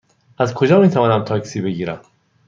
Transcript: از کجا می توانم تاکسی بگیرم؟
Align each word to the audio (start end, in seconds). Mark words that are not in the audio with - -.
از 0.37 0.53
کجا 0.53 0.79
می 0.79 0.89
توانم 0.89 1.23
تاکسی 1.25 1.61
بگیرم؟ 1.61 2.01